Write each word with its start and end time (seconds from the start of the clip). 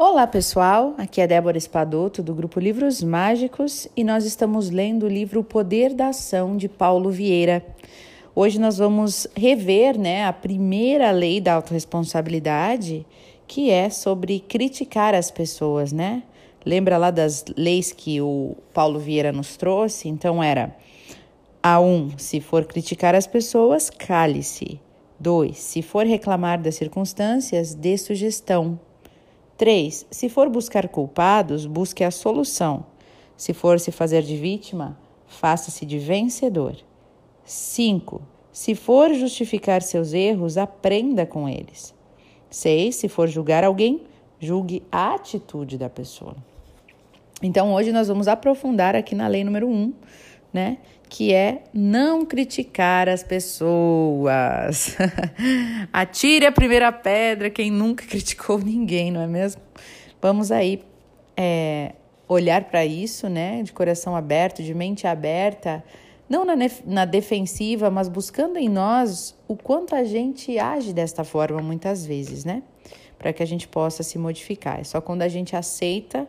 Olá 0.00 0.28
pessoal, 0.28 0.94
aqui 0.96 1.20
é 1.20 1.26
Débora 1.26 1.58
Espadoto 1.58 2.22
do 2.22 2.32
grupo 2.32 2.60
Livros 2.60 3.02
Mágicos 3.02 3.88
e 3.96 4.04
nós 4.04 4.24
estamos 4.24 4.70
lendo 4.70 5.06
o 5.06 5.08
livro 5.08 5.40
O 5.40 5.44
Poder 5.44 5.92
da 5.92 6.10
Ação 6.10 6.56
de 6.56 6.68
Paulo 6.68 7.10
Vieira. 7.10 7.66
Hoje 8.32 8.60
nós 8.60 8.78
vamos 8.78 9.26
rever 9.36 9.98
né, 9.98 10.24
a 10.24 10.32
primeira 10.32 11.10
lei 11.10 11.40
da 11.40 11.54
autorresponsabilidade, 11.54 13.04
que 13.44 13.70
é 13.70 13.90
sobre 13.90 14.38
criticar 14.38 15.16
as 15.16 15.32
pessoas, 15.32 15.90
né? 15.90 16.22
Lembra 16.64 16.96
lá 16.96 17.10
das 17.10 17.44
leis 17.56 17.90
que 17.90 18.20
o 18.20 18.56
Paulo 18.72 19.00
Vieira 19.00 19.32
nos 19.32 19.56
trouxe? 19.56 20.08
Então 20.08 20.40
era 20.40 20.76
a 21.60 21.80
um, 21.80 22.16
se 22.16 22.40
for 22.40 22.66
criticar 22.66 23.16
as 23.16 23.26
pessoas, 23.26 23.90
cale-se. 23.90 24.80
2. 25.18 25.58
Se 25.58 25.82
for 25.82 26.06
reclamar 26.06 26.62
das 26.62 26.76
circunstâncias, 26.76 27.74
dê 27.74 27.98
sugestão. 27.98 28.78
3. 29.58 30.06
Se 30.08 30.28
for 30.28 30.48
buscar 30.48 30.88
culpados, 30.88 31.66
busque 31.66 32.04
a 32.04 32.12
solução. 32.12 32.86
Se 33.36 33.52
for 33.52 33.80
se 33.80 33.90
fazer 33.90 34.22
de 34.22 34.36
vítima, 34.36 34.96
faça-se 35.26 35.84
de 35.84 35.98
vencedor. 35.98 36.76
5. 37.44 38.22
Se 38.52 38.74
for 38.76 39.12
justificar 39.12 39.82
seus 39.82 40.12
erros, 40.12 40.56
aprenda 40.56 41.26
com 41.26 41.48
eles. 41.48 41.92
6. 42.48 42.94
Se 42.94 43.08
for 43.08 43.26
julgar 43.26 43.64
alguém, 43.64 44.04
julgue 44.38 44.82
a 44.92 45.14
atitude 45.14 45.76
da 45.76 45.90
pessoa. 45.90 46.36
Então, 47.42 47.74
hoje 47.74 47.92
nós 47.92 48.08
vamos 48.08 48.28
aprofundar 48.28 48.94
aqui 48.94 49.14
na 49.14 49.26
lei 49.26 49.42
número 49.42 49.68
1, 49.68 49.72
um, 49.72 49.92
né? 50.52 50.78
Que 51.08 51.32
é 51.32 51.62
não 51.72 52.24
criticar 52.24 53.08
as 53.08 53.22
pessoas. 53.22 54.96
Atire 55.92 56.46
a 56.46 56.52
primeira 56.52 56.92
pedra 56.92 57.50
quem 57.50 57.70
nunca 57.70 58.04
criticou 58.06 58.58
ninguém, 58.62 59.10
não 59.10 59.20
é 59.20 59.26
mesmo? 59.26 59.62
Vamos 60.20 60.50
aí 60.50 60.82
é, 61.36 61.92
olhar 62.28 62.64
para 62.64 62.84
isso, 62.84 63.28
né? 63.28 63.62
De 63.62 63.72
coração 63.72 64.14
aberto, 64.14 64.62
de 64.62 64.74
mente 64.74 65.06
aberta, 65.06 65.82
não 66.28 66.44
na, 66.44 66.54
na 66.84 67.04
defensiva, 67.04 67.90
mas 67.90 68.08
buscando 68.08 68.58
em 68.58 68.68
nós 68.68 69.34
o 69.46 69.56
quanto 69.56 69.94
a 69.94 70.04
gente 70.04 70.58
age 70.58 70.92
desta 70.92 71.24
forma 71.24 71.62
muitas 71.62 72.04
vezes, 72.04 72.44
né? 72.44 72.62
Para 73.18 73.32
que 73.32 73.42
a 73.42 73.46
gente 73.46 73.66
possa 73.66 74.02
se 74.02 74.18
modificar. 74.18 74.80
É 74.80 74.84
só 74.84 75.00
quando 75.00 75.22
a 75.22 75.28
gente 75.28 75.56
aceita 75.56 76.28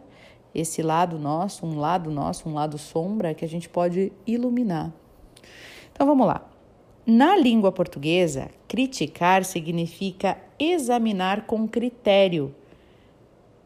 esse 0.54 0.82
lado 0.82 1.18
nosso, 1.20 1.66
um 1.66 1.80
lado 1.80 2.10
nosso, 2.12 2.50
um 2.50 2.54
lado 2.54 2.78
sombra, 2.78 3.34
que 3.34 3.46
a 3.46 3.48
gente 3.48 3.70
pode 3.70 4.12
iluminar. 4.26 4.92
Então 5.92 6.08
vamos 6.08 6.26
lá. 6.26 6.46
Na 7.06 7.36
língua 7.36 7.72
portuguesa, 7.72 8.50
criticar 8.68 9.44
significa 9.44 10.38
examinar 10.60 11.46
com 11.46 11.68
critério, 11.68 12.54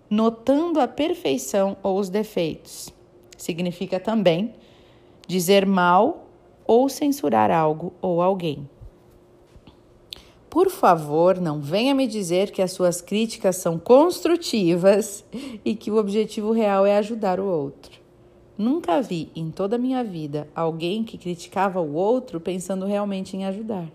notando 0.10 0.80
a 0.80 0.88
perfeição 0.88 1.76
ou 1.84 2.00
os 2.00 2.10
defeitos. 2.10 2.94
Significa 3.38 4.00
também 4.00 4.54
dizer 5.28 5.66
mal 5.66 6.28
ou 6.66 6.88
censurar 6.88 7.52
algo 7.52 7.94
ou 8.02 8.22
alguém. 8.22 8.70
Por 10.54 10.70
favor, 10.70 11.42
não 11.42 11.60
venha 11.60 11.96
me 11.96 12.06
dizer 12.06 12.52
que 12.52 12.62
as 12.62 12.72
suas 12.72 13.02
críticas 13.02 13.56
são 13.56 13.80
construtivas 13.80 15.26
e 15.66 15.74
que 15.74 15.90
o 15.90 15.98
objetivo 15.98 16.52
real 16.52 16.86
é 16.86 16.96
ajudar 16.96 17.40
o 17.40 17.46
outro. 17.48 18.00
Nunca 18.56 19.02
vi 19.02 19.32
em 19.36 19.50
toda 19.50 19.78
a 19.78 19.80
minha 19.80 20.04
vida 20.04 20.48
alguém 20.54 21.04
que 21.04 21.18
criticava 21.18 21.82
o 21.82 21.96
outro 21.96 22.40
pensando 22.40 22.86
realmente 22.86 23.36
em 23.36 23.46
ajudar. 23.46 23.92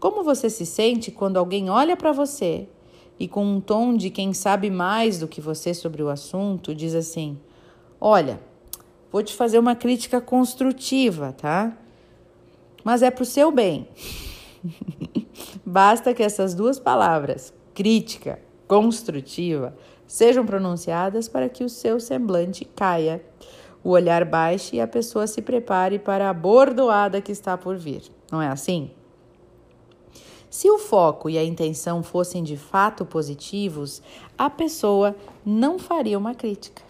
Como 0.00 0.24
você 0.24 0.48
se 0.48 0.64
sente 0.64 1.10
quando 1.10 1.36
alguém 1.36 1.68
olha 1.68 1.98
para 1.98 2.12
você 2.12 2.66
e, 3.20 3.28
com 3.28 3.44
um 3.44 3.60
tom 3.60 3.94
de 3.94 4.08
quem 4.08 4.32
sabe 4.32 4.70
mais 4.70 5.18
do 5.18 5.28
que 5.28 5.42
você 5.42 5.74
sobre 5.74 6.02
o 6.02 6.08
assunto, 6.08 6.74
diz 6.74 6.94
assim: 6.94 7.38
Olha, 8.00 8.40
vou 9.12 9.22
te 9.22 9.34
fazer 9.34 9.58
uma 9.58 9.74
crítica 9.74 10.18
construtiva, 10.18 11.34
tá? 11.36 11.76
Mas 12.82 13.02
é 13.02 13.10
pro 13.10 13.26
seu 13.26 13.52
bem. 13.52 13.86
Basta 15.70 16.14
que 16.14 16.22
essas 16.22 16.54
duas 16.54 16.80
palavras, 16.80 17.52
crítica, 17.74 18.40
construtiva, 18.66 19.76
sejam 20.06 20.46
pronunciadas 20.46 21.28
para 21.28 21.46
que 21.46 21.62
o 21.62 21.68
seu 21.68 22.00
semblante 22.00 22.64
caia, 22.64 23.22
o 23.84 23.90
olhar 23.90 24.24
baixe 24.24 24.76
e 24.76 24.80
a 24.80 24.86
pessoa 24.86 25.26
se 25.26 25.42
prepare 25.42 25.98
para 25.98 26.30
a 26.30 26.32
bordoada 26.32 27.20
que 27.20 27.30
está 27.30 27.54
por 27.58 27.76
vir. 27.76 28.00
Não 28.32 28.40
é 28.40 28.48
assim? 28.48 28.92
Se 30.48 30.70
o 30.70 30.78
foco 30.78 31.28
e 31.28 31.36
a 31.36 31.44
intenção 31.44 32.02
fossem 32.02 32.42
de 32.42 32.56
fato 32.56 33.04
positivos, 33.04 34.00
a 34.38 34.48
pessoa 34.48 35.14
não 35.44 35.78
faria 35.78 36.16
uma 36.16 36.34
crítica. 36.34 36.82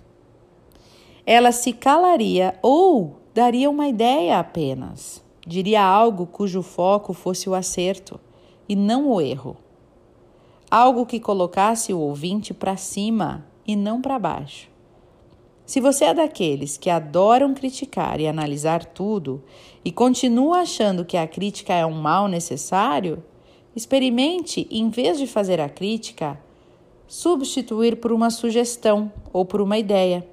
Ela 1.26 1.50
se 1.50 1.72
calaria 1.72 2.56
ou 2.62 3.18
daria 3.34 3.68
uma 3.68 3.88
ideia 3.88 4.38
apenas 4.38 5.20
diria 5.48 5.82
algo 5.82 6.26
cujo 6.26 6.62
foco 6.62 7.14
fosse 7.14 7.48
o 7.48 7.54
acerto 7.54 8.20
e 8.68 8.76
não 8.76 9.08
o 9.08 9.20
erro. 9.20 9.56
Algo 10.70 11.06
que 11.06 11.18
colocasse 11.18 11.94
o 11.94 11.98
ouvinte 11.98 12.52
para 12.52 12.76
cima 12.76 13.46
e 13.66 13.74
não 13.74 14.02
para 14.02 14.18
baixo. 14.18 14.68
Se 15.64 15.80
você 15.80 16.06
é 16.06 16.14
daqueles 16.14 16.76
que 16.76 16.88
adoram 16.88 17.52
criticar 17.52 18.20
e 18.20 18.26
analisar 18.26 18.84
tudo 18.84 19.42
e 19.84 19.92
continua 19.92 20.60
achando 20.60 21.04
que 21.04 21.16
a 21.16 21.26
crítica 21.26 21.74
é 21.74 21.84
um 21.84 21.92
mal 21.92 22.26
necessário, 22.26 23.22
experimente, 23.76 24.66
em 24.70 24.88
vez 24.88 25.18
de 25.18 25.26
fazer 25.26 25.60
a 25.60 25.68
crítica, 25.68 26.40
substituir 27.06 27.96
por 27.96 28.12
uma 28.12 28.30
sugestão 28.30 29.12
ou 29.32 29.44
por 29.44 29.60
uma 29.60 29.78
ideia. 29.78 30.26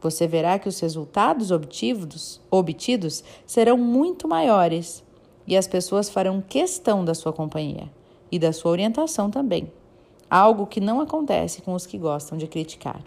Você 0.00 0.26
verá 0.26 0.58
que 0.58 0.68
os 0.68 0.80
resultados 0.80 1.50
obtidos, 1.50 2.40
obtidos 2.50 3.22
serão 3.46 3.76
muito 3.76 4.26
maiores 4.26 5.04
e 5.46 5.56
as 5.56 5.66
pessoas 5.66 6.08
farão 6.08 6.40
questão 6.40 7.04
da 7.04 7.14
sua 7.14 7.32
companhia 7.32 7.90
e 8.30 8.38
da 8.38 8.52
sua 8.52 8.70
orientação 8.70 9.30
também. 9.30 9.70
Algo 10.30 10.66
que 10.66 10.80
não 10.80 11.00
acontece 11.00 11.60
com 11.62 11.74
os 11.74 11.86
que 11.86 11.98
gostam 11.98 12.38
de 12.38 12.46
criticar. 12.46 13.02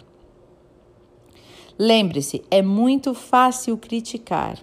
Lembre-se, 1.78 2.42
é 2.50 2.62
muito 2.62 3.12
fácil 3.12 3.76
criticar. 3.76 4.58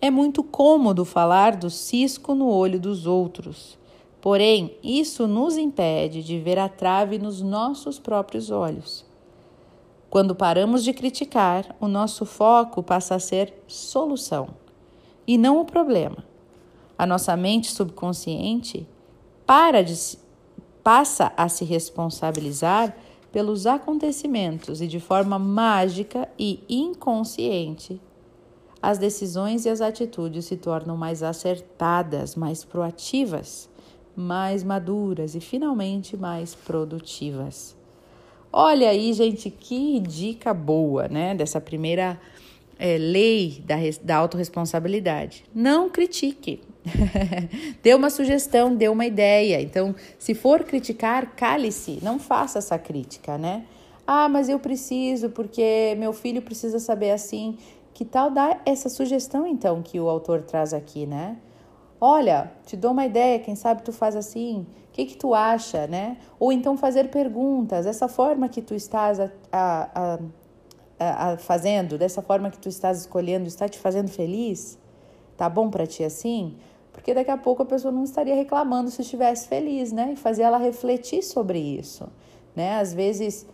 É 0.00 0.10
muito 0.10 0.42
cômodo 0.42 1.04
falar 1.04 1.56
do 1.56 1.70
cisco 1.70 2.34
no 2.34 2.48
olho 2.48 2.78
dos 2.78 3.06
outros. 3.06 3.78
Porém, 4.20 4.76
isso 4.82 5.26
nos 5.26 5.56
impede 5.56 6.22
de 6.22 6.38
ver 6.38 6.58
a 6.58 6.68
trave 6.68 7.18
nos 7.18 7.40
nossos 7.40 7.98
próprios 7.98 8.50
olhos. 8.50 9.04
Quando 10.10 10.34
paramos 10.34 10.84
de 10.84 10.92
criticar, 10.92 11.74
o 11.80 11.88
nosso 11.88 12.24
foco 12.26 12.82
passa 12.82 13.14
a 13.14 13.18
ser 13.18 13.52
solução 13.66 14.48
e 15.26 15.38
não 15.38 15.60
o 15.60 15.64
problema. 15.64 16.24
A 16.96 17.06
nossa 17.06 17.36
mente 17.36 17.70
subconsciente 17.70 18.86
para 19.46 19.82
de, 19.82 20.18
passa 20.82 21.32
a 21.36 21.48
se 21.48 21.64
responsabilizar 21.64 22.96
pelos 23.32 23.66
acontecimentos 23.66 24.80
e 24.80 24.86
de 24.86 25.00
forma 25.00 25.38
mágica 25.38 26.28
e 26.38 26.62
inconsciente 26.68 28.00
as 28.84 28.98
decisões 28.98 29.64
e 29.64 29.70
as 29.70 29.80
atitudes 29.80 30.44
se 30.44 30.58
tornam 30.58 30.94
mais 30.94 31.22
acertadas, 31.22 32.36
mais 32.36 32.64
proativas, 32.64 33.66
mais 34.14 34.62
maduras 34.62 35.34
e 35.34 35.40
finalmente 35.40 36.18
mais 36.18 36.54
produtivas. 36.54 37.74
Olha 38.52 38.90
aí, 38.90 39.14
gente, 39.14 39.48
que 39.48 39.98
dica 40.00 40.52
boa, 40.52 41.08
né? 41.08 41.34
Dessa 41.34 41.62
primeira 41.62 42.20
é, 42.78 42.98
lei 42.98 43.64
da, 43.66 43.76
da 44.02 44.16
autorresponsabilidade. 44.16 45.46
Não 45.54 45.88
critique. 45.88 46.60
dê 47.82 47.94
uma 47.94 48.10
sugestão, 48.10 48.74
dê 48.74 48.88
uma 48.88 49.06
ideia. 49.06 49.60
Então, 49.60 49.94
se 50.18 50.34
for 50.34 50.64
criticar, 50.64 51.34
cale-se, 51.34 51.98
não 52.02 52.18
faça 52.18 52.58
essa 52.58 52.78
crítica, 52.78 53.38
né? 53.38 53.64
Ah, 54.06 54.28
mas 54.28 54.48
eu 54.48 54.58
preciso, 54.58 55.30
porque 55.30 55.94
meu 55.98 56.12
filho 56.12 56.42
precisa 56.42 56.78
saber 56.78 57.10
assim. 57.10 57.56
Que 57.94 58.04
tal 58.04 58.30
dar 58.30 58.60
essa 58.66 58.88
sugestão, 58.88 59.46
então, 59.46 59.80
que 59.80 60.00
o 60.00 60.08
autor 60.08 60.42
traz 60.42 60.74
aqui, 60.74 61.06
né? 61.06 61.36
Olha, 62.00 62.52
te 62.66 62.76
dou 62.76 62.90
uma 62.90 63.06
ideia, 63.06 63.38
quem 63.38 63.54
sabe 63.54 63.82
tu 63.82 63.92
faz 63.92 64.16
assim, 64.16 64.66
o 64.88 64.92
que, 64.92 65.06
que 65.06 65.16
tu 65.16 65.32
acha, 65.32 65.86
né? 65.86 66.18
Ou 66.38 66.52
então 66.52 66.76
fazer 66.76 67.08
perguntas, 67.08 67.86
essa 67.86 68.08
forma 68.08 68.48
que 68.48 68.60
tu 68.60 68.74
estás 68.74 69.20
a, 69.20 69.30
a, 69.52 70.18
a, 70.98 71.32
a 71.32 71.38
fazendo, 71.38 71.96
dessa 71.96 72.20
forma 72.20 72.50
que 72.50 72.58
tu 72.58 72.68
estás 72.68 73.00
escolhendo, 73.02 73.46
está 73.46 73.68
te 73.68 73.78
fazendo 73.78 74.10
feliz? 74.10 74.76
Tá 75.36 75.48
bom 75.48 75.70
para 75.70 75.86
ti 75.86 76.04
assim? 76.04 76.56
Porque 76.94 77.12
daqui 77.12 77.30
a 77.30 77.36
pouco 77.36 77.62
a 77.62 77.66
pessoa 77.66 77.92
não 77.92 78.04
estaria 78.04 78.34
reclamando 78.34 78.88
se 78.88 79.02
estivesse 79.02 79.48
feliz, 79.48 79.92
né? 79.92 80.12
E 80.12 80.16
fazer 80.16 80.42
ela 80.42 80.56
refletir 80.56 81.22
sobre 81.22 81.58
isso, 81.58 82.08
né? 82.56 82.78
Às 82.78 82.94
vezes 82.94 83.46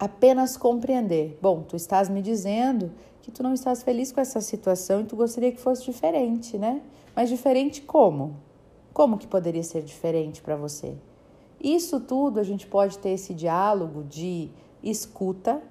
apenas 0.00 0.56
compreender. 0.56 1.38
Bom, 1.40 1.62
tu 1.62 1.76
estás 1.76 2.08
me 2.08 2.20
dizendo 2.20 2.90
que 3.22 3.30
tu 3.30 3.42
não 3.42 3.54
estás 3.54 3.82
feliz 3.82 4.10
com 4.10 4.20
essa 4.20 4.40
situação 4.40 5.02
e 5.02 5.04
tu 5.04 5.14
gostaria 5.14 5.52
que 5.52 5.60
fosse 5.60 5.84
diferente, 5.84 6.58
né? 6.58 6.80
Mas 7.14 7.28
diferente 7.28 7.82
como? 7.82 8.36
Como 8.92 9.18
que 9.18 9.26
poderia 9.26 9.62
ser 9.62 9.82
diferente 9.82 10.42
para 10.42 10.56
você? 10.56 10.94
Isso 11.60 12.00
tudo 12.00 12.40
a 12.40 12.42
gente 12.42 12.66
pode 12.66 12.98
ter 12.98 13.10
esse 13.10 13.32
diálogo 13.32 14.02
de 14.02 14.50
escuta, 14.82 15.62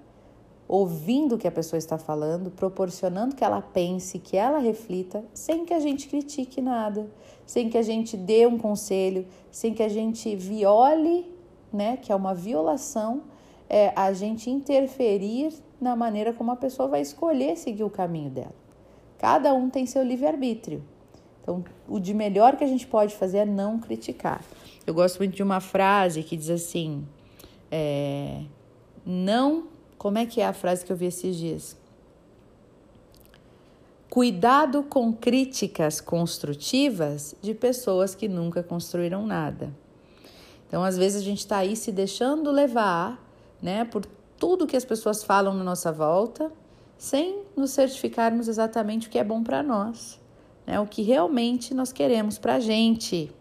ouvindo 0.73 1.35
o 1.35 1.37
que 1.37 1.47
a 1.47 1.51
pessoa 1.51 1.77
está 1.77 1.99
falando, 1.99 2.49
proporcionando 2.49 3.35
que 3.35 3.43
ela 3.43 3.61
pense, 3.61 4.17
que 4.17 4.35
ela 4.35 4.57
reflita, 4.57 5.23
sem 5.31 5.65
que 5.65 5.71
a 5.71 5.79
gente 5.79 6.07
critique 6.07 6.63
nada, 6.63 7.07
sem 7.45 7.69
que 7.69 7.77
a 7.77 7.83
gente 7.83 8.17
dê 8.17 8.47
um 8.47 8.57
conselho, 8.57 9.27
sem 9.51 9.71
que 9.71 9.83
a 9.83 9.87
gente 9.87 10.35
viole, 10.35 11.31
né, 11.71 11.97
que 11.97 12.11
é 12.11 12.15
uma 12.15 12.33
violação, 12.33 13.21
é 13.69 13.93
a 13.95 14.11
gente 14.13 14.49
interferir 14.49 15.53
na 15.79 15.95
maneira 15.95 16.33
como 16.33 16.49
a 16.49 16.55
pessoa 16.55 16.87
vai 16.87 17.01
escolher 17.01 17.55
seguir 17.55 17.83
o 17.83 17.89
caminho 17.89 18.31
dela. 18.31 18.55
Cada 19.19 19.53
um 19.53 19.69
tem 19.69 19.85
seu 19.85 20.01
livre-arbítrio. 20.01 20.83
Então, 21.43 21.63
o 21.87 21.99
de 21.99 22.15
melhor 22.15 22.55
que 22.55 22.63
a 22.63 22.67
gente 22.67 22.87
pode 22.87 23.13
fazer 23.13 23.37
é 23.37 23.45
não 23.45 23.77
criticar. 23.77 24.43
Eu 24.87 24.95
gosto 24.95 25.19
muito 25.19 25.35
de 25.35 25.43
uma 25.43 25.59
frase 25.59 26.23
que 26.23 26.35
diz 26.35 26.49
assim: 26.49 27.05
é, 27.69 28.41
não. 29.05 29.71
Como 30.03 30.17
é 30.17 30.25
que 30.25 30.41
é 30.41 30.45
a 30.45 30.51
frase 30.51 30.83
que 30.83 30.91
eu 30.91 30.97
vi 30.97 31.05
esses 31.05 31.33
dias? 31.37 31.77
Cuidado 34.09 34.83
com 34.83 35.13
críticas 35.13 36.01
construtivas 36.01 37.33
de 37.41 37.53
pessoas 37.53 38.13
que 38.13 38.27
nunca 38.27 38.61
construíram 38.61 39.25
nada. 39.25 39.73
Então, 40.67 40.83
às 40.83 40.97
vezes, 40.97 41.21
a 41.21 41.23
gente 41.23 41.39
está 41.39 41.59
aí 41.59 41.77
se 41.77 41.89
deixando 41.89 42.51
levar 42.51 43.17
né, 43.61 43.85
por 43.85 44.05
tudo 44.37 44.67
que 44.67 44.75
as 44.75 44.83
pessoas 44.83 45.23
falam 45.23 45.53
na 45.53 45.63
nossa 45.63 45.89
volta, 45.89 46.51
sem 46.97 47.39
nos 47.55 47.71
certificarmos 47.71 48.49
exatamente 48.49 49.07
o 49.07 49.09
que 49.09 49.17
é 49.17 49.23
bom 49.23 49.41
para 49.41 49.63
nós, 49.63 50.19
né, 50.67 50.81
o 50.81 50.85
que 50.85 51.01
realmente 51.01 51.73
nós 51.73 51.93
queremos 51.93 52.37
para 52.37 52.55
a 52.55 52.59
gente. 52.59 53.31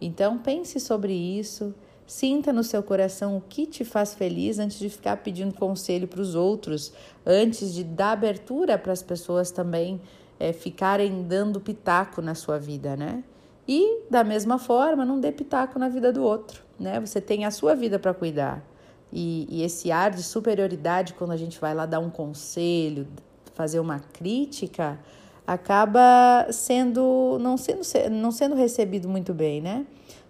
Então, 0.00 0.36
pense 0.36 0.80
sobre 0.80 1.12
isso, 1.12 1.72
sinta 2.06 2.52
no 2.52 2.62
seu 2.62 2.82
coração 2.82 3.36
o 3.36 3.40
que 3.40 3.66
te 3.66 3.84
faz 3.84 4.14
feliz 4.14 4.58
antes 4.58 4.78
de 4.78 4.88
ficar 4.88 5.16
pedindo 5.18 5.54
conselho 5.54 6.06
para 6.06 6.20
os 6.20 6.34
outros, 6.34 6.92
antes 7.24 7.74
de 7.74 7.82
dar 7.82 8.12
abertura 8.12 8.78
para 8.78 8.92
as 8.92 9.02
pessoas 9.02 9.50
também 9.50 10.00
é, 10.38 10.52
ficarem 10.52 11.22
dando 11.24 11.60
pitaco 11.60 12.22
na 12.22 12.34
sua 12.34 12.58
vida, 12.58 12.96
né? 12.96 13.24
E, 13.68 14.02
da 14.08 14.22
mesma 14.22 14.58
forma, 14.58 15.04
não 15.04 15.18
dê 15.18 15.32
pitaco 15.32 15.78
na 15.78 15.88
vida 15.88 16.12
do 16.12 16.22
outro, 16.22 16.62
né? 16.78 17.00
Você 17.00 17.20
tem 17.20 17.44
a 17.44 17.50
sua 17.50 17.74
vida 17.74 17.98
para 17.98 18.14
cuidar. 18.14 18.62
E, 19.12 19.46
e 19.50 19.62
esse 19.62 19.90
ar 19.90 20.10
de 20.10 20.22
superioridade, 20.22 21.14
quando 21.14 21.32
a 21.32 21.36
gente 21.36 21.60
vai 21.60 21.74
lá 21.74 21.86
dar 21.86 21.98
um 21.98 22.10
conselho, 22.10 23.08
fazer 23.54 23.80
uma 23.80 23.98
crítica, 23.98 24.98
acaba 25.46 26.46
sendo 26.50 27.38
não 27.40 27.56
sendo 27.56 27.82
não 28.10 28.30
sendo 28.30 28.54
recebido 28.54 29.08
muito 29.08 29.32
bem, 29.32 29.60
né? 29.60 29.86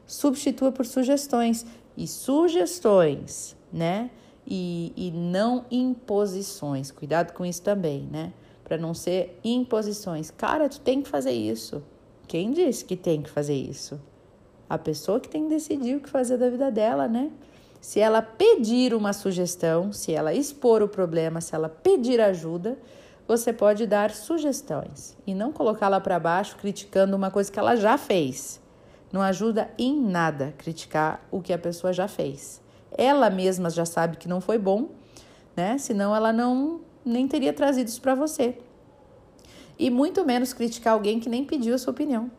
Substitua 0.06 0.70
por 0.70 0.86
sugestões 0.86 1.66
e 1.96 2.06
sugestões, 2.06 3.56
né? 3.72 4.10
E, 4.46 4.92
e 4.96 5.10
não 5.10 5.64
imposições. 5.70 6.90
Cuidado 6.90 7.32
com 7.32 7.44
isso 7.44 7.62
também, 7.62 8.02
né? 8.10 8.32
Para 8.62 8.78
não 8.78 8.94
ser 8.94 9.38
imposições. 9.42 10.30
Cara, 10.30 10.68
tu 10.68 10.80
tem 10.80 11.02
que 11.02 11.08
fazer 11.08 11.32
isso. 11.32 11.82
Quem 12.28 12.52
disse 12.52 12.84
que 12.84 12.96
tem 12.96 13.22
que 13.22 13.30
fazer 13.30 13.54
isso? 13.54 14.00
A 14.68 14.78
pessoa 14.78 15.20
que 15.20 15.28
tem 15.28 15.44
que 15.44 15.50
decidir 15.50 15.96
o 15.96 16.00
que 16.00 16.08
fazer 16.08 16.36
da 16.36 16.48
vida 16.48 16.70
dela, 16.70 17.08
né? 17.08 17.30
Se 17.80 18.00
ela 18.00 18.20
pedir 18.20 18.94
uma 18.94 19.12
sugestão, 19.12 19.92
se 19.92 20.12
ela 20.12 20.34
expor 20.34 20.82
o 20.82 20.88
problema, 20.88 21.40
se 21.40 21.54
ela 21.54 21.68
pedir 21.68 22.20
ajuda, 22.20 22.76
você 23.28 23.52
pode 23.52 23.86
dar 23.86 24.10
sugestões 24.10 25.16
e 25.26 25.34
não 25.34 25.52
colocá-la 25.52 26.00
para 26.00 26.18
baixo 26.18 26.56
criticando 26.56 27.16
uma 27.16 27.30
coisa 27.30 27.50
que 27.50 27.58
ela 27.58 27.76
já 27.76 27.96
fez. 27.98 28.60
Não 29.16 29.22
ajuda 29.22 29.70
em 29.78 29.98
nada 29.98 30.52
criticar 30.58 31.26
o 31.30 31.40
que 31.40 31.50
a 31.50 31.56
pessoa 31.56 31.90
já 31.90 32.06
fez. 32.06 32.60
Ela 32.92 33.30
mesma 33.30 33.70
já 33.70 33.86
sabe 33.86 34.18
que 34.18 34.28
não 34.28 34.42
foi 34.42 34.58
bom, 34.58 34.90
né? 35.56 35.78
Senão 35.78 36.14
ela 36.14 36.34
não 36.34 36.82
nem 37.02 37.26
teria 37.26 37.50
trazido 37.50 37.88
isso 37.88 38.02
para 38.02 38.14
você. 38.14 38.58
E 39.78 39.88
muito 39.88 40.22
menos 40.22 40.52
criticar 40.52 40.92
alguém 40.92 41.18
que 41.18 41.30
nem 41.30 41.46
pediu 41.46 41.74
a 41.74 41.78
sua 41.78 41.92
opinião, 41.92 42.30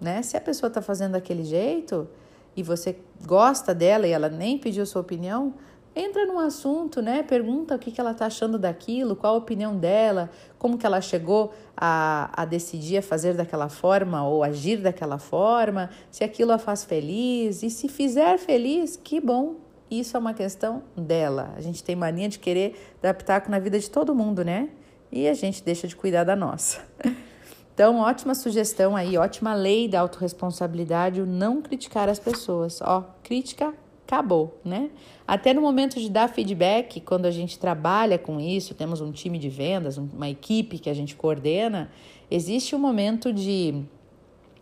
né? 0.00 0.22
Se 0.22 0.34
a 0.34 0.40
pessoa 0.40 0.68
está 0.68 0.80
fazendo 0.80 1.12
daquele 1.12 1.44
jeito 1.44 2.08
e 2.56 2.62
você 2.62 2.96
gosta 3.26 3.74
dela 3.74 4.06
e 4.06 4.10
ela 4.10 4.30
nem 4.30 4.56
pediu 4.56 4.84
a 4.84 4.86
sua 4.86 5.02
opinião, 5.02 5.52
entra 5.94 6.26
no 6.26 6.38
assunto, 6.38 7.02
né? 7.02 7.22
Pergunta 7.22 7.74
o 7.74 7.78
que, 7.78 7.90
que 7.90 8.00
ela 8.00 8.12
está 8.12 8.26
achando 8.26 8.58
daquilo, 8.58 9.14
qual 9.14 9.34
a 9.34 9.38
opinião 9.38 9.76
dela, 9.76 10.30
como 10.58 10.78
que 10.78 10.86
ela 10.86 11.00
chegou 11.00 11.52
a, 11.76 12.30
a 12.42 12.44
decidir 12.44 12.98
a 12.98 13.02
fazer 13.02 13.34
daquela 13.34 13.68
forma 13.68 14.26
ou 14.26 14.42
agir 14.42 14.78
daquela 14.78 15.18
forma, 15.18 15.90
se 16.10 16.24
aquilo 16.24 16.52
a 16.52 16.58
faz 16.58 16.84
feliz. 16.84 17.62
E 17.62 17.70
se 17.70 17.88
fizer 17.88 18.38
feliz, 18.38 18.96
que 18.96 19.20
bom. 19.20 19.56
Isso 19.90 20.16
é 20.16 20.20
uma 20.20 20.32
questão 20.32 20.82
dela. 20.96 21.52
A 21.54 21.60
gente 21.60 21.84
tem 21.84 21.94
mania 21.94 22.28
de 22.28 22.38
querer 22.38 22.96
dar 23.02 23.12
pitaco 23.12 23.50
na 23.50 23.58
vida 23.58 23.78
de 23.78 23.90
todo 23.90 24.14
mundo, 24.14 24.42
né? 24.42 24.70
E 25.10 25.28
a 25.28 25.34
gente 25.34 25.62
deixa 25.62 25.86
de 25.86 25.94
cuidar 25.94 26.24
da 26.24 26.34
nossa. 26.34 26.80
Então, 27.74 28.00
ótima 28.00 28.34
sugestão 28.34 28.94
aí, 28.94 29.16
ótima 29.16 29.54
lei 29.54 29.88
da 29.88 30.00
autorresponsabilidade, 30.00 31.22
o 31.22 31.26
não 31.26 31.62
criticar 31.62 32.06
as 32.06 32.18
pessoas. 32.18 32.82
Ó, 32.82 33.02
crítica 33.22 33.72
acabou, 34.12 34.60
né? 34.62 34.90
Até 35.26 35.54
no 35.54 35.62
momento 35.62 35.98
de 35.98 36.10
dar 36.10 36.28
feedback, 36.28 37.00
quando 37.00 37.24
a 37.24 37.30
gente 37.30 37.58
trabalha 37.58 38.18
com 38.18 38.38
isso, 38.38 38.74
temos 38.74 39.00
um 39.00 39.10
time 39.10 39.38
de 39.38 39.48
vendas, 39.48 39.96
uma 39.96 40.28
equipe 40.28 40.78
que 40.78 40.90
a 40.90 40.94
gente 40.94 41.16
coordena, 41.16 41.90
existe 42.30 42.76
um 42.76 42.78
momento 42.78 43.32
de 43.32 43.82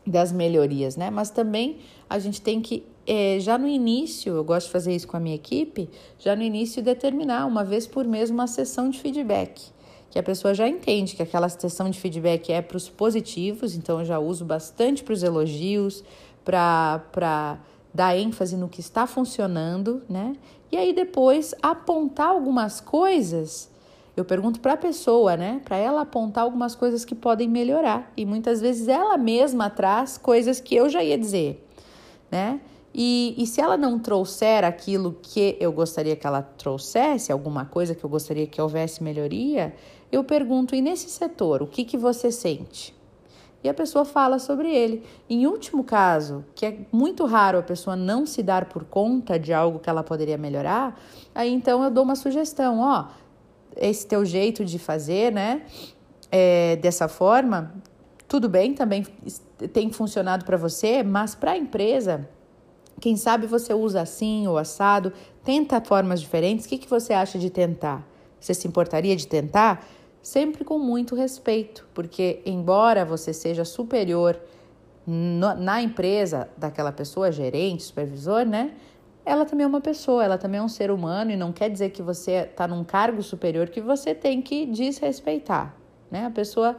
das 0.06 0.32
melhorias, 0.32 0.96
né? 0.96 1.10
Mas 1.10 1.30
também 1.30 1.78
a 2.08 2.18
gente 2.18 2.40
tem 2.40 2.60
que 2.60 2.84
é, 3.06 3.38
já 3.40 3.58
no 3.58 3.66
início, 3.66 4.34
eu 4.34 4.44
gosto 4.44 4.66
de 4.66 4.72
fazer 4.72 4.94
isso 4.94 5.06
com 5.06 5.16
a 5.16 5.20
minha 5.20 5.34
equipe, 5.34 5.90
já 6.18 6.36
no 6.36 6.42
início 6.42 6.82
determinar 6.82 7.44
uma 7.46 7.64
vez 7.64 7.86
por 7.86 8.06
mês 8.06 8.30
uma 8.30 8.46
sessão 8.46 8.88
de 8.88 8.98
feedback 8.98 9.60
que 10.10 10.18
a 10.18 10.22
pessoa 10.22 10.52
já 10.52 10.68
entende 10.68 11.14
que 11.14 11.22
aquela 11.22 11.48
sessão 11.48 11.88
de 11.88 11.98
feedback 11.98 12.52
é 12.52 12.60
para 12.60 12.76
os 12.76 12.88
positivos, 12.88 13.76
então 13.76 14.00
eu 14.00 14.04
já 14.04 14.18
uso 14.18 14.44
bastante 14.44 15.04
para 15.04 15.12
os 15.12 15.22
elogios, 15.22 16.02
para 16.44 17.60
dar 17.92 18.16
ênfase 18.16 18.56
no 18.56 18.68
que 18.68 18.80
está 18.80 19.06
funcionando, 19.06 20.02
né? 20.08 20.34
E 20.70 20.76
aí 20.76 20.92
depois 20.92 21.54
apontar 21.60 22.28
algumas 22.28 22.80
coisas. 22.80 23.70
Eu 24.16 24.24
pergunto 24.24 24.60
para 24.60 24.74
a 24.74 24.76
pessoa, 24.76 25.36
né? 25.36 25.60
Para 25.64 25.76
ela 25.76 26.02
apontar 26.02 26.44
algumas 26.44 26.74
coisas 26.74 27.04
que 27.04 27.14
podem 27.14 27.48
melhorar. 27.48 28.12
E 28.16 28.24
muitas 28.24 28.60
vezes 28.60 28.88
ela 28.88 29.16
mesma 29.16 29.70
traz 29.70 30.16
coisas 30.18 30.60
que 30.60 30.74
eu 30.74 30.88
já 30.88 31.02
ia 31.02 31.18
dizer, 31.18 31.66
né? 32.30 32.60
E, 32.92 33.34
e 33.38 33.46
se 33.46 33.60
ela 33.60 33.76
não 33.76 33.98
trouxer 33.98 34.64
aquilo 34.64 35.16
que 35.22 35.56
eu 35.60 35.72
gostaria 35.72 36.16
que 36.16 36.26
ela 36.26 36.42
trouxesse, 36.42 37.30
alguma 37.30 37.64
coisa 37.64 37.94
que 37.94 38.04
eu 38.04 38.10
gostaria 38.10 38.46
que 38.46 38.60
houvesse 38.60 39.02
melhoria, 39.02 39.74
eu 40.10 40.24
pergunto: 40.24 40.74
e 40.74 40.80
nesse 40.80 41.08
setor, 41.08 41.62
o 41.62 41.66
que, 41.66 41.84
que 41.84 41.96
você 41.96 42.32
sente? 42.32 42.94
E 43.62 43.68
a 43.68 43.74
pessoa 43.74 44.04
fala 44.04 44.38
sobre 44.38 44.74
ele. 44.74 45.04
Em 45.28 45.46
último 45.46 45.84
caso, 45.84 46.44
que 46.54 46.64
é 46.64 46.78
muito 46.90 47.26
raro 47.26 47.58
a 47.58 47.62
pessoa 47.62 47.94
não 47.94 48.24
se 48.24 48.42
dar 48.42 48.66
por 48.66 48.84
conta 48.84 49.38
de 49.38 49.52
algo 49.52 49.78
que 49.78 49.90
ela 49.90 50.02
poderia 50.02 50.38
melhorar, 50.38 50.98
aí 51.34 51.52
então 51.52 51.82
eu 51.82 51.90
dou 51.90 52.04
uma 52.04 52.16
sugestão, 52.16 52.80
ó, 52.80 53.08
esse 53.76 54.06
teu 54.06 54.24
jeito 54.24 54.64
de 54.64 54.78
fazer, 54.78 55.32
né, 55.32 55.62
é, 56.30 56.76
dessa 56.76 57.08
forma, 57.08 57.74
tudo 58.26 58.48
bem, 58.48 58.74
também 58.74 59.04
tem 59.72 59.90
funcionado 59.90 60.44
para 60.44 60.56
você, 60.56 61.02
mas 61.02 61.34
para 61.34 61.52
a 61.52 61.56
empresa, 61.56 62.28
quem 63.00 63.16
sabe 63.16 63.46
você 63.46 63.74
usa 63.74 64.00
assim 64.00 64.46
ou 64.46 64.56
assado, 64.56 65.12
tenta 65.44 65.80
formas 65.80 66.20
diferentes, 66.20 66.66
o 66.66 66.68
que, 66.68 66.78
que 66.78 66.88
você 66.88 67.12
acha 67.12 67.38
de 67.38 67.50
tentar? 67.50 68.06
Você 68.38 68.54
se 68.54 68.66
importaria 68.66 69.16
de 69.16 69.26
tentar? 69.26 69.84
Sempre 70.22 70.64
com 70.64 70.78
muito 70.78 71.14
respeito, 71.14 71.88
porque 71.94 72.42
embora 72.44 73.04
você 73.04 73.32
seja 73.32 73.64
superior 73.64 74.38
na 75.06 75.82
empresa 75.82 76.48
daquela 76.56 76.92
pessoa, 76.92 77.32
gerente, 77.32 77.82
supervisor, 77.82 78.44
né? 78.44 78.74
Ela 79.24 79.44
também 79.44 79.64
é 79.64 79.66
uma 79.66 79.80
pessoa, 79.80 80.24
ela 80.24 80.38
também 80.38 80.60
é 80.60 80.62
um 80.62 80.68
ser 80.68 80.90
humano 80.90 81.30
e 81.30 81.36
não 81.36 81.52
quer 81.52 81.68
dizer 81.70 81.90
que 81.90 82.02
você 82.02 82.32
está 82.32 82.68
num 82.68 82.84
cargo 82.84 83.22
superior 83.22 83.68
que 83.68 83.80
você 83.80 84.14
tem 84.14 84.40
que 84.40 84.66
desrespeitar, 84.66 85.74
né? 86.10 86.26
A 86.26 86.30
pessoa 86.30 86.76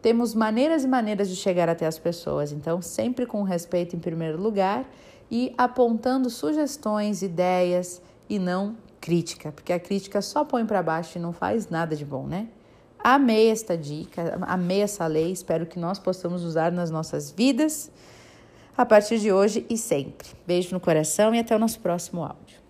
temos 0.00 0.34
maneiras 0.34 0.84
e 0.84 0.88
maneiras 0.88 1.28
de 1.28 1.36
chegar 1.36 1.68
até 1.68 1.86
as 1.86 1.98
pessoas, 1.98 2.52
então 2.52 2.80
sempre 2.80 3.26
com 3.26 3.42
respeito 3.42 3.96
em 3.96 3.98
primeiro 3.98 4.40
lugar 4.40 4.88
e 5.30 5.52
apontando 5.58 6.30
sugestões, 6.30 7.22
ideias 7.22 8.00
e 8.28 8.38
não 8.38 8.76
crítica, 9.00 9.52
porque 9.52 9.72
a 9.72 9.80
crítica 9.80 10.20
só 10.22 10.44
põe 10.44 10.64
para 10.64 10.82
baixo 10.82 11.18
e 11.18 11.20
não 11.20 11.32
faz 11.32 11.68
nada 11.68 11.94
de 11.94 12.04
bom, 12.04 12.26
né? 12.26 12.48
Amei 12.98 13.50
esta 13.50 13.76
dica, 13.76 14.38
amei 14.42 14.82
essa 14.82 15.06
lei, 15.06 15.32
espero 15.32 15.66
que 15.66 15.78
nós 15.78 15.98
possamos 15.98 16.44
usar 16.44 16.72
nas 16.72 16.90
nossas 16.90 17.30
vidas 17.30 17.90
a 18.76 18.84
partir 18.84 19.18
de 19.18 19.32
hoje 19.32 19.64
e 19.68 19.76
sempre. 19.76 20.28
Beijo 20.46 20.72
no 20.72 20.80
coração 20.80 21.34
e 21.34 21.38
até 21.38 21.54
o 21.54 21.58
nosso 21.58 21.80
próximo 21.80 22.22
áudio. 22.22 22.67